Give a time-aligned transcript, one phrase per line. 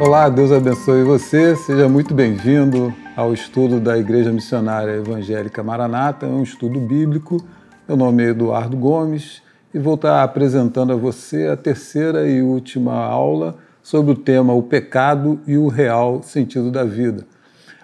[0.00, 1.54] Olá, Deus abençoe você.
[1.54, 7.44] Seja muito bem-vindo ao estudo da Igreja Missionária Evangélica Maranata, é um estudo bíblico.
[7.86, 9.42] Meu nome é Eduardo Gomes
[9.74, 14.62] e vou estar apresentando a você a terceira e última aula sobre o tema o
[14.62, 17.26] pecado e o real sentido da vida.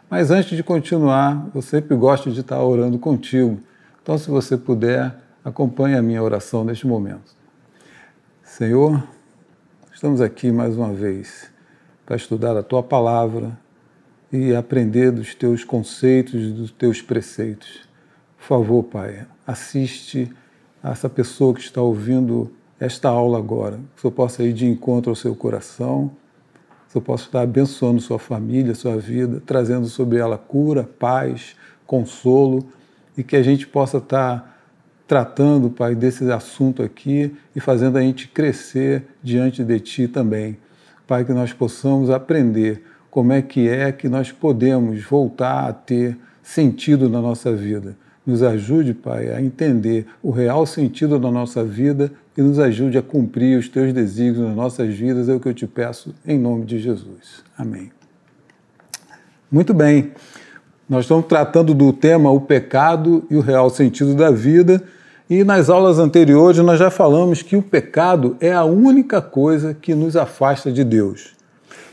[0.08, 3.60] Mas antes de continuar, eu sempre gosto de estar orando contigo.
[4.02, 7.36] Então, se você puder, acompanhe a minha oração neste momento.
[8.42, 9.06] Senhor,
[9.92, 11.54] estamos aqui mais uma vez
[12.06, 13.58] para estudar a tua palavra
[14.32, 17.80] e aprender dos teus conceitos, dos teus preceitos.
[18.38, 20.30] Por favor, Pai, assiste
[20.80, 25.10] a essa pessoa que está ouvindo esta aula agora, que eu possa ir de encontro
[25.10, 26.12] ao seu coração,
[26.90, 32.68] que eu possa estar abençoando sua família, sua vida, trazendo sobre ela cura, paz, consolo.
[33.18, 34.60] E que a gente possa estar
[35.08, 40.58] tratando, Pai, desse assunto aqui e fazendo a gente crescer diante de Ti também
[41.06, 46.18] Pai, que nós possamos aprender como é que é que nós podemos voltar a ter
[46.42, 47.96] sentido na nossa vida.
[48.26, 53.02] Nos ajude, Pai, a entender o real sentido da nossa vida e nos ajude a
[53.02, 56.64] cumprir os teus desígnios nas nossas vidas, é o que eu te peço em nome
[56.64, 57.44] de Jesus.
[57.56, 57.90] Amém.
[59.50, 60.12] Muito bem.
[60.88, 64.82] Nós estamos tratando do tema o pecado e o real sentido da vida.
[65.28, 69.92] E nas aulas anteriores nós já falamos que o pecado é a única coisa que
[69.92, 71.34] nos afasta de Deus.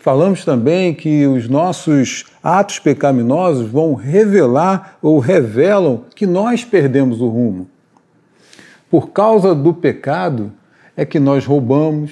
[0.02, 7.28] Falamos também que os nossos atos pecaminosos vão revelar ou revelam que nós perdemos o
[7.28, 7.67] rumo.
[8.88, 10.52] Por causa do pecado
[10.95, 12.11] é que nós roubamos,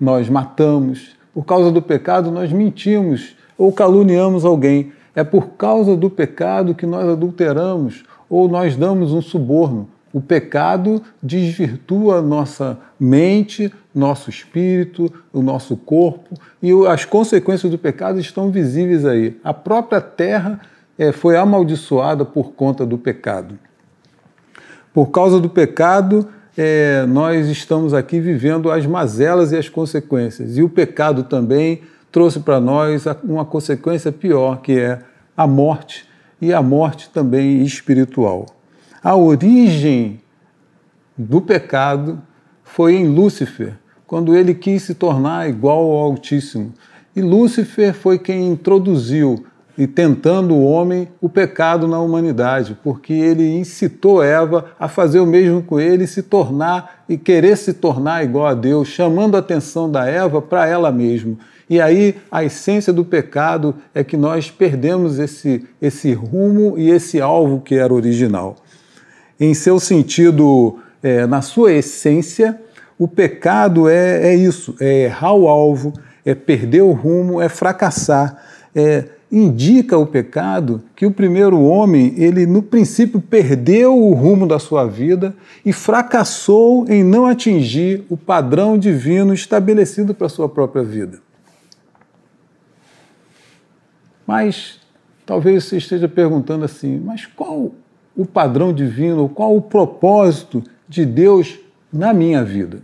[0.00, 4.90] nós matamos, por causa do pecado nós mentimos ou caluniamos alguém.
[5.14, 9.91] É por causa do pecado que nós adulteramos ou nós damos um suborno.
[10.12, 18.20] O pecado desvirtua nossa mente, nosso espírito, o nosso corpo, e as consequências do pecado
[18.20, 19.38] estão visíveis aí.
[19.42, 20.60] A própria terra
[20.98, 23.58] é, foi amaldiçoada por conta do pecado.
[24.92, 30.58] Por causa do pecado, é, nós estamos aqui vivendo as mazelas e as consequências.
[30.58, 31.80] E o pecado também
[32.10, 35.00] trouxe para nós uma consequência pior, que é
[35.34, 36.06] a morte,
[36.40, 38.46] e a morte também espiritual.
[39.04, 40.20] A origem
[41.18, 42.22] do pecado
[42.62, 43.76] foi em Lúcifer,
[44.06, 46.72] quando ele quis se tornar igual ao Altíssimo.
[47.16, 49.44] E Lúcifer foi quem introduziu
[49.76, 55.26] e tentando o homem o pecado na humanidade, porque ele incitou Eva a fazer o
[55.26, 59.90] mesmo com ele, se tornar e querer se tornar igual a Deus, chamando a atenção
[59.90, 61.36] da Eva para ela mesma.
[61.68, 67.20] E aí a essência do pecado é que nós perdemos esse, esse rumo e esse
[67.20, 68.61] alvo que era original
[69.42, 72.60] em seu sentido, é, na sua essência,
[72.96, 75.92] o pecado é, é isso: é errar o alvo,
[76.24, 78.40] é perder o rumo, é fracassar.
[78.72, 84.58] É, indica o pecado que o primeiro homem, ele no princípio perdeu o rumo da
[84.58, 90.84] sua vida e fracassou em não atingir o padrão divino estabelecido para a sua própria
[90.84, 91.18] vida.
[94.26, 94.78] Mas
[95.26, 97.72] talvez você esteja perguntando assim, mas qual
[98.16, 101.58] o padrão divino, qual o propósito de Deus
[101.92, 102.80] na minha vida.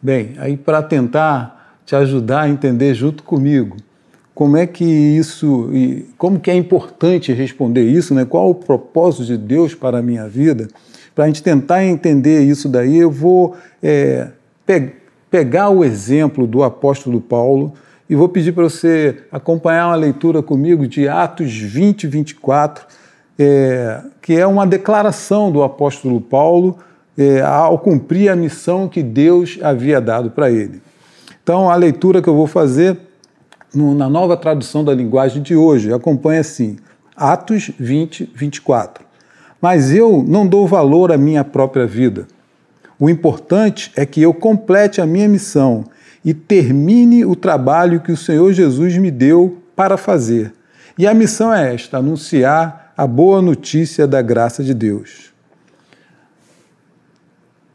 [0.00, 3.76] Bem, aí para tentar te ajudar a entender junto comigo
[4.36, 5.70] como é que isso,
[6.18, 8.26] como que é importante responder isso, né?
[8.26, 10.68] qual o propósito de Deus para a minha vida,
[11.14, 14.28] para a gente tentar entender isso daí, eu vou é,
[14.66, 14.92] pe
[15.30, 17.72] pegar o exemplo do apóstolo Paulo
[18.08, 22.86] e vou pedir para você acompanhar uma leitura comigo de Atos 20, 24,
[23.38, 26.78] é, que é uma declaração do apóstolo Paulo
[27.16, 30.82] é, ao cumprir a missão que Deus havia dado para ele.
[31.42, 32.98] Então, a leitura que eu vou fazer
[33.74, 36.76] no, na nova tradução da linguagem de hoje acompanha assim:
[37.16, 39.04] Atos 20, 24.
[39.60, 42.26] Mas eu não dou valor à minha própria vida.
[42.98, 45.84] O importante é que eu complete a minha missão
[46.24, 50.52] e termine o trabalho que o Senhor Jesus me deu para fazer.
[50.98, 55.32] E a missão é esta: anunciar a boa notícia da graça de Deus.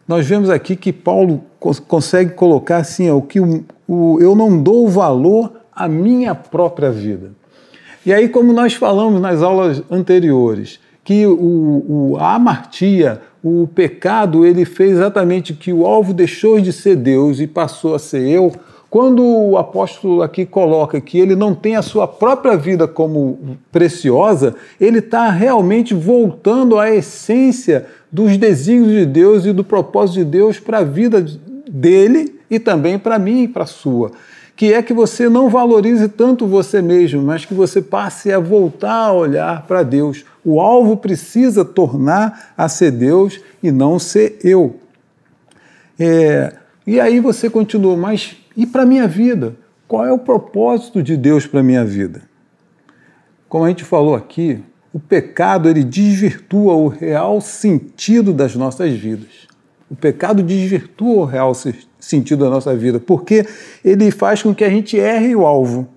[0.08, 1.44] Nós vemos aqui que Paulo
[1.88, 7.32] consegue colocar assim, o que o, o, eu não dou valor à minha própria vida.
[8.06, 14.46] E aí, como nós falamos nas aulas anteriores, que o, o, a amartia, o pecado,
[14.46, 18.52] ele fez exatamente que o alvo deixou de ser Deus e passou a ser eu,
[18.92, 24.54] quando o apóstolo aqui coloca que ele não tem a sua própria vida como preciosa,
[24.82, 30.60] ele está realmente voltando à essência dos desígnios de Deus e do propósito de Deus
[30.60, 31.26] para a vida
[31.72, 34.12] dele e também para mim e para a sua.
[34.58, 39.06] que é que você não valorize tanto você mesmo, mas que você passe a voltar
[39.06, 40.26] a olhar para Deus.
[40.44, 44.76] O alvo precisa tornar a ser Deus e não ser eu.
[45.98, 46.56] É,
[46.86, 49.56] e aí você continua, mas e para a minha vida?
[49.88, 52.22] Qual é o propósito de Deus para a minha vida?
[53.50, 54.64] Como a gente falou aqui,
[54.94, 59.48] o pecado ele desvirtua o real sentido das nossas vidas.
[59.90, 61.54] O pecado desvirtua o real
[62.00, 63.46] sentido da nossa vida, porque
[63.84, 65.88] ele faz com que a gente erre o alvo.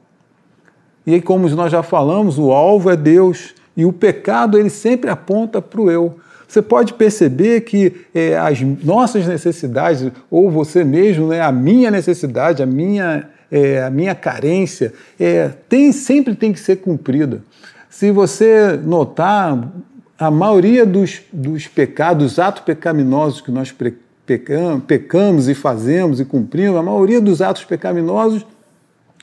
[1.06, 5.10] E aí, como nós já falamos, o alvo é Deus e o pecado ele sempre
[5.10, 6.16] aponta para o eu.
[6.46, 12.62] Você pode perceber que é, as nossas necessidades, ou você mesmo, né, a minha necessidade,
[12.62, 17.43] a minha, é, a minha carência, é, tem, sempre tem que ser cumprida.
[17.88, 19.73] Se você notar,
[20.19, 23.75] a maioria dos, dos pecados, atos pecaminosos que nós
[24.25, 28.46] pecamos, pecamos e fazemos e cumprimos, a maioria dos atos pecaminosos,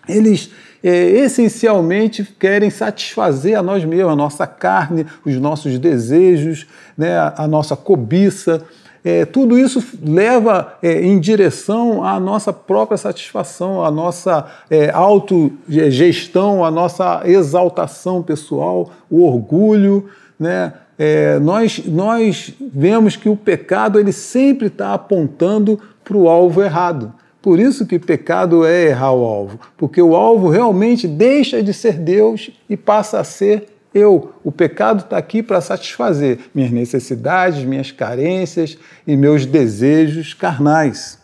[0.08, 0.52] eles
[0.84, 6.66] é, essencialmente querem satisfazer a nós mesmos, a nossa carne, os nossos desejos,
[6.98, 8.64] né, a, nossa cobiça.
[9.04, 16.64] É, tudo isso leva é, em direção à nossa própria satisfação, à nossa é, autogestão,
[16.64, 20.10] à nossa exaltação pessoal, o orgulho,
[20.40, 20.74] né?
[21.04, 27.12] É, nós, nós vemos que o pecado ele sempre está apontando para o alvo errado.
[27.42, 31.94] Por isso que pecado é errar o alvo, porque o alvo realmente deixa de ser
[31.94, 34.34] Deus e passa a ser eu.
[34.44, 38.78] O pecado está aqui para satisfazer minhas necessidades, minhas carências
[39.08, 41.18] e meus desejos carnais.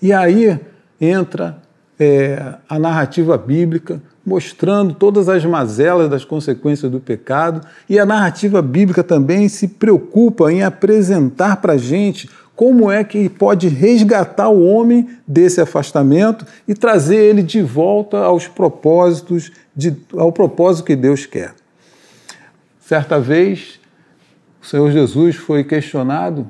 [0.00, 0.58] E aí
[1.00, 1.58] entra
[1.98, 8.62] é, a narrativa bíblica mostrando todas as mazelas das consequências do pecado, e a narrativa
[8.62, 14.64] bíblica também se preocupa em apresentar para a gente como é que pode resgatar o
[14.64, 21.26] homem desse afastamento e trazer ele de volta aos propósitos, de, ao propósito que Deus
[21.26, 21.54] quer.
[22.80, 23.80] Certa vez,
[24.60, 26.48] o Senhor Jesus foi questionado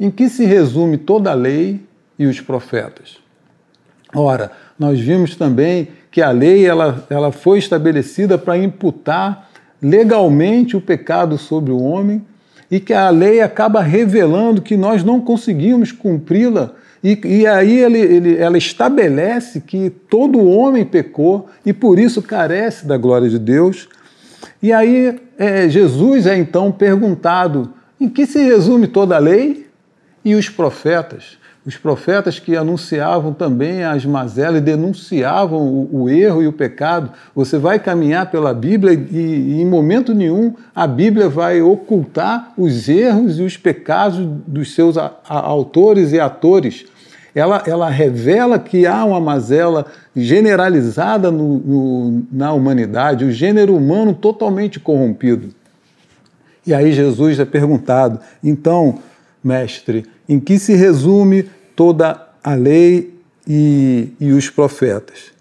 [0.00, 1.80] em que se resume toda a lei
[2.18, 3.18] e os profetas.
[4.14, 9.50] Ora, nós vimos também que a lei ela, ela foi estabelecida para imputar
[9.82, 12.24] legalmente o pecado sobre o homem
[12.70, 16.72] e que a lei acaba revelando que nós não conseguimos cumpri-la.
[17.02, 22.86] E, e, aí ele, ele, ela estabelece que todo homem pecou e por isso carece
[22.86, 23.88] da glória de Deus.
[24.62, 29.66] E aí é, Jesus é então perguntado em que se resume toda a lei
[30.24, 36.42] e os profetas os profetas que anunciavam também as mazelas e denunciavam o, o, erro
[36.42, 37.10] e o pecado.
[37.34, 42.86] Você vai caminhar pela Bíblia e, e, em momento nenhum a Bíblia vai ocultar os
[42.88, 46.84] erros e os pecados dos seus a, a, autores e atores.
[47.34, 54.14] Ela, ela revela que há uma mazela generalizada no, no, na humanidade, o gênero humano
[54.14, 55.48] totalmente corrompido.
[56.66, 58.98] E aí Jesus é perguntado, então,
[59.42, 61.44] mestre, em que se resume
[61.76, 65.32] toda a lei e, e os profetas.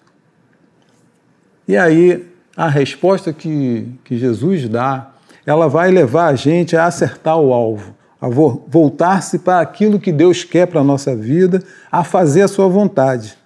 [1.68, 2.26] E aí,
[2.56, 5.12] a resposta que, que Jesus dá,
[5.46, 10.44] ela vai levar a gente a acertar o alvo, a voltar-se para aquilo que Deus
[10.44, 13.38] quer para a nossa vida, a fazer a sua vontade.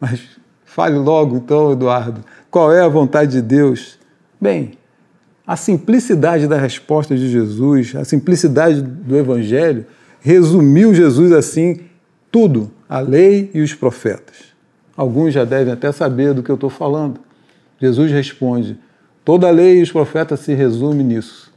[0.00, 0.20] Mas
[0.64, 3.98] fale logo então, Eduardo, qual é a vontade de Deus?
[4.40, 4.72] Bem,
[5.46, 9.86] a simplicidade da resposta de Jesus, a simplicidade do Evangelho,
[10.20, 11.80] resumiu Jesus assim
[12.30, 14.36] tudo, a lei e os profetas.
[14.96, 17.20] Alguns já devem até saber do que eu estou falando.
[17.80, 18.78] Jesus responde:
[19.24, 21.52] toda a lei e os profetas se resume nisso.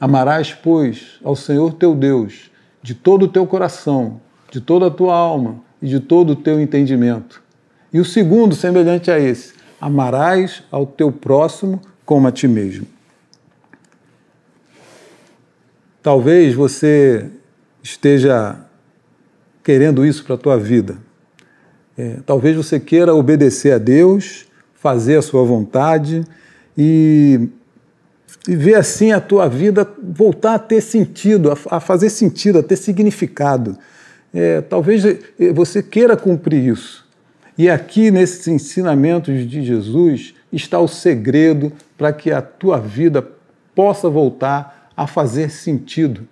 [0.00, 2.50] Amarás, pois, ao Senhor teu Deus
[2.82, 4.20] de todo o teu coração,
[4.50, 7.42] de toda a tua alma e de todo o teu entendimento.
[7.92, 12.86] E o segundo, semelhante a esse, amarás ao teu próximo como a ti mesmo.
[16.02, 17.28] Talvez você
[17.86, 18.56] esteja
[19.62, 20.98] querendo isso para a tua vida.
[21.96, 26.24] É, talvez você queira obedecer a Deus, fazer a sua vontade
[26.76, 27.48] e,
[28.46, 32.62] e ver assim a tua vida voltar a ter sentido, a, a fazer sentido, a
[32.62, 33.78] ter significado.
[34.34, 35.04] É, talvez
[35.54, 37.06] você queira cumprir isso.
[37.56, 43.26] E aqui nesses ensinamentos de Jesus está o segredo para que a tua vida
[43.74, 46.28] possa voltar a fazer sentido.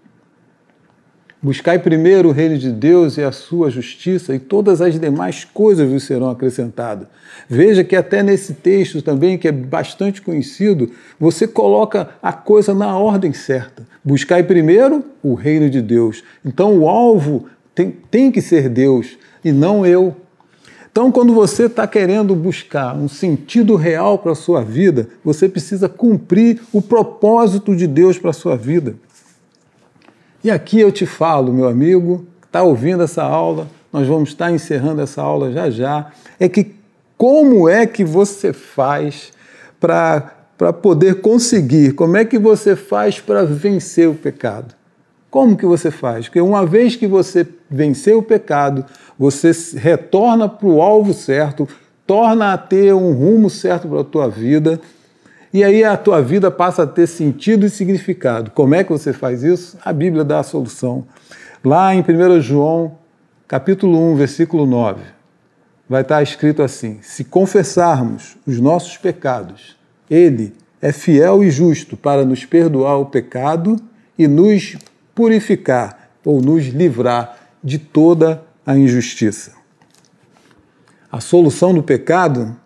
[1.45, 5.87] Buscai primeiro o reino de Deus e a sua justiça, e todas as demais coisas
[5.87, 7.07] vos serão acrescentadas.
[7.47, 12.97] Veja que até nesse texto também, que é bastante conhecido, você coloca a coisa na
[12.97, 13.87] ordem certa.
[14.03, 16.25] Buscai primeiro o reino de Deus.
[16.43, 20.17] Então o alvo tem, tem que ser Deus e não eu.
[20.91, 25.91] Então, quando você está querendo buscar um sentido real para a sua vida, você precisa
[25.91, 28.95] cumprir o propósito de Deus para a sua vida.
[30.45, 35.01] E aqui eu te falo, meu amigo, está ouvindo essa aula, nós vamos estar encerrando
[35.01, 36.75] essa aula já já, é que
[37.17, 39.33] como é que você faz
[39.81, 44.75] para poder conseguir, como é que você faz para vencer o pecado?
[45.31, 46.27] Como que você faz?
[46.27, 48.85] Porque uma vez que você venceu o pecado,
[49.19, 51.67] você retorna para o alvo certo,
[52.07, 54.79] torna a ter um rumo certo para a tua vida,
[55.55, 58.51] e aí a tua vida passa a ter sentido e significado.
[58.51, 59.79] Como é que você faz isso?
[59.85, 61.07] A Bíblia dá a solução.
[61.65, 62.99] Lá em 1 João,
[63.47, 65.05] capítulo 1, versículo 9,
[65.89, 69.77] vai estar escrito assim: Se confessarmos os nossos pecados,
[70.11, 73.77] Ele é fiel e justo para nos perdoar o pecado
[74.19, 74.77] e nos
[75.15, 79.53] purificar ou nos livrar de toda a injustiça.
[81.13, 82.57] A solução do pecado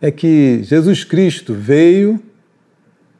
[0.00, 2.20] é que Jesus Cristo veio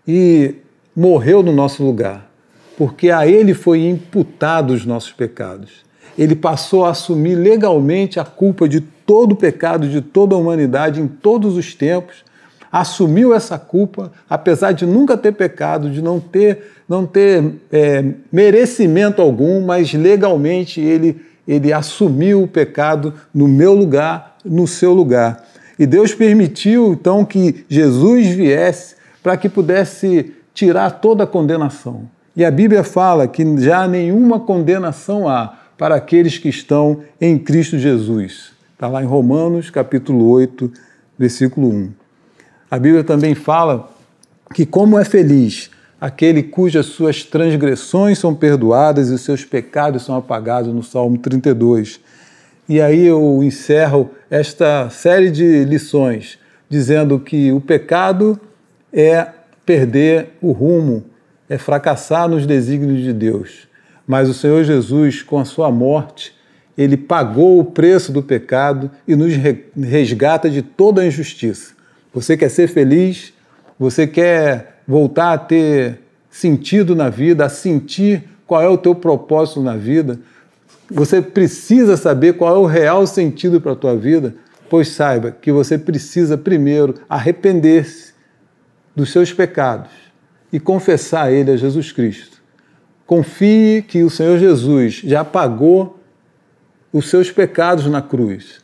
[0.07, 0.55] e
[0.97, 2.31] morreu no nosso lugar,
[2.77, 5.85] porque a Ele foi imputado os nossos pecados.
[6.19, 11.01] Ele passou a assumir legalmente a culpa de todo o pecado de toda a humanidade
[11.01, 12.25] em todos os tempos
[12.71, 19.21] assumiu essa culpa, apesar de nunca ter pecado, de não ter, não ter é, merecimento
[19.21, 25.45] algum, mas legalmente ele, ele assumiu o pecado no meu lugar, no seu lugar.
[25.81, 32.03] E Deus permitiu então que Jesus viesse para que pudesse tirar toda a condenação.
[32.37, 37.79] E a Bíblia fala que já nenhuma condenação há para aqueles que estão em Cristo
[37.79, 38.53] Jesus.
[38.75, 40.71] Está lá em Romanos capítulo 8,
[41.19, 41.91] versículo 1.
[42.71, 43.91] A Bíblia também fala
[44.53, 50.15] que como é feliz aquele cujas suas transgressões são perdoadas e os seus pecados são
[50.15, 52.01] apagados, no Salmo 32.
[52.71, 58.39] E aí eu encerro esta série de lições dizendo que o pecado
[58.93, 59.27] é
[59.67, 61.05] perder o rumo,
[61.49, 63.67] é fracassar nos desígnios de Deus.
[64.07, 66.33] Mas o Senhor Jesus, com a sua morte,
[66.79, 69.35] ele pagou o preço do pecado e nos
[69.77, 71.75] resgata de toda a injustiça.
[72.15, 73.33] Você quer ser feliz?
[73.81, 75.99] Você quer voltar a ter
[76.31, 80.21] sentido na vida, a sentir qual é o teu propósito na vida?
[80.91, 84.35] Você precisa saber qual é o real sentido para a tua vida?
[84.69, 88.13] Pois saiba que você precisa primeiro arrepender-se
[88.95, 89.91] dos seus pecados
[90.53, 92.41] e confessar Ele a Jesus Cristo.
[93.07, 96.01] Confie que o Senhor Jesus já pagou
[96.93, 98.61] os seus pecados na cruz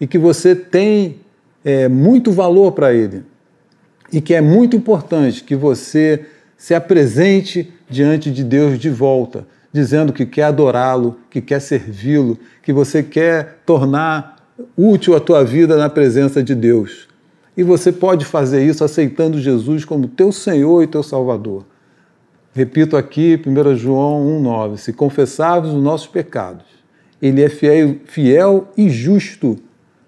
[0.00, 1.20] e que você tem
[1.64, 3.22] é, muito valor para ele
[4.12, 6.26] e que é muito importante que você
[6.56, 12.72] se apresente diante de Deus de volta, dizendo que quer adorá-lo, que quer servi-lo, que
[12.72, 14.36] você quer tornar
[14.76, 17.08] útil a tua vida na presença de Deus.
[17.56, 21.64] E você pode fazer isso aceitando Jesus como teu Senhor e teu Salvador.
[22.54, 26.66] Repito aqui, 1 João 1,9: Se confessarmos os nossos pecados,
[27.20, 29.58] Ele é fiel, fiel e justo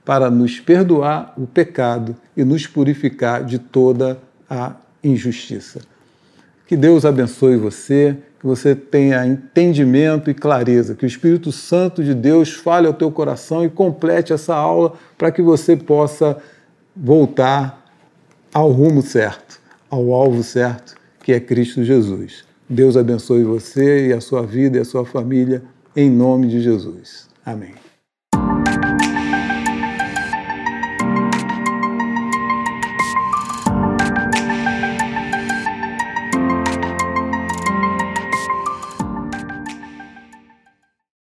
[0.05, 4.19] para nos perdoar o pecado e nos purificar de toda
[4.49, 5.81] a injustiça.
[6.75, 12.13] Que Deus abençoe você, que você tenha entendimento e clareza, que o Espírito Santo de
[12.13, 16.37] Deus fale ao teu coração e complete essa aula para que você possa
[16.97, 17.81] voltar
[18.53, 22.45] ao rumo certo, ao alvo certo, que é Cristo Jesus.
[22.69, 25.63] Deus abençoe você e a sua vida e a sua família,
[25.95, 27.29] em nome de Jesus.
[27.47, 27.84] Amém.